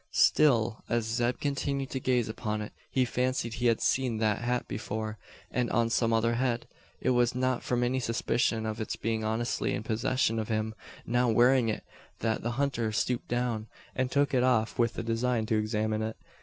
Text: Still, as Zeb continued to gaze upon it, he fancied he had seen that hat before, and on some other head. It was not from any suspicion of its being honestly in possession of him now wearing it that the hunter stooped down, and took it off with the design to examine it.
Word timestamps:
Still, 0.17 0.83
as 0.89 1.05
Zeb 1.05 1.39
continued 1.39 1.91
to 1.91 1.99
gaze 1.99 2.27
upon 2.27 2.63
it, 2.63 2.73
he 2.89 3.05
fancied 3.05 3.53
he 3.53 3.67
had 3.67 3.79
seen 3.81 4.17
that 4.17 4.39
hat 4.39 4.67
before, 4.67 5.19
and 5.51 5.69
on 5.69 5.91
some 5.91 6.11
other 6.11 6.33
head. 6.33 6.65
It 6.99 7.11
was 7.11 7.35
not 7.35 7.61
from 7.61 7.83
any 7.83 7.99
suspicion 7.99 8.65
of 8.65 8.81
its 8.81 8.95
being 8.95 9.23
honestly 9.23 9.75
in 9.75 9.83
possession 9.83 10.39
of 10.39 10.47
him 10.47 10.73
now 11.05 11.29
wearing 11.29 11.69
it 11.69 11.83
that 12.17 12.41
the 12.41 12.53
hunter 12.57 12.91
stooped 12.91 13.27
down, 13.27 13.67
and 13.95 14.09
took 14.09 14.33
it 14.33 14.41
off 14.41 14.79
with 14.79 14.95
the 14.95 15.03
design 15.03 15.45
to 15.45 15.59
examine 15.59 16.01
it. 16.01 16.17